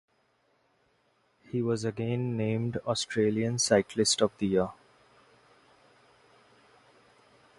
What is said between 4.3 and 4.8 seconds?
the Year.